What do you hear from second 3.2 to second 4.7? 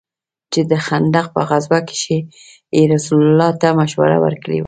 الله ته مشوره وركړې وه.